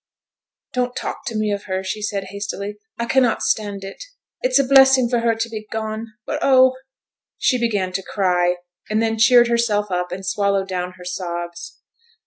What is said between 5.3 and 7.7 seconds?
to be gone, but, oh' She